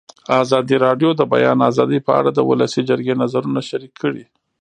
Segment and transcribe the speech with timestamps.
[0.43, 4.23] ازادي راډیو د د بیان آزادي په اړه د ولسي جرګې نظرونه شریک کړي.